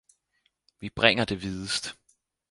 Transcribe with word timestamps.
Vi 0.79 0.89
bringer 0.89 1.25
det 1.25 1.35
videst 1.41 1.95